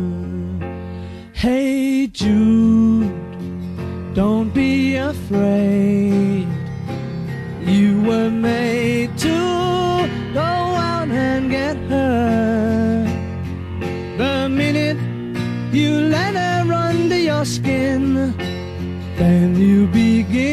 [1.33, 3.11] Hey Jude,
[4.13, 6.47] don't be afraid.
[7.61, 9.37] You were made to
[10.33, 13.05] go out and get her.
[14.17, 14.97] The minute
[15.73, 18.35] you let her under your skin,
[19.17, 20.48] then you begin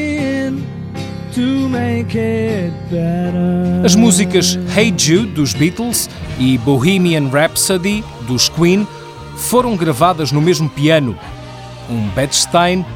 [3.85, 6.09] As músicas Hey Jude dos Beatles
[6.39, 8.89] e Bohemian Rhapsody dos Queen
[9.37, 11.15] foram gravadas no mesmo piano,
[11.91, 12.87] um Bechstein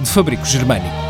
[0.00, 1.03] de fabrico germânico.